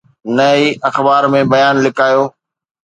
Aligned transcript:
نه 0.35 0.47
ئي 0.55 0.65
اخبار 0.89 1.23
۾ 1.35 1.39
بيان 1.53 1.75
لڪايو. 1.85 2.23